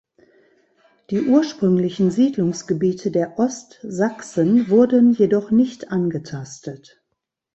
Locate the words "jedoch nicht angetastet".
5.13-7.03